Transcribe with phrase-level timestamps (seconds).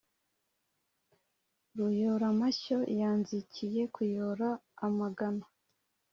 [1.77, 4.49] ruyoramashyo yanzikiye kuyora
[4.85, 5.45] amagana.